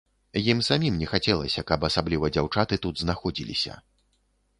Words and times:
Ім 0.51 0.61
самім 0.67 0.95
не 1.01 1.07
хацелася, 1.11 1.63
каб 1.71 1.85
асабліва 1.89 2.31
дзяўчаты 2.37 2.79
тут 2.87 2.95
знаходзіліся. 3.03 3.77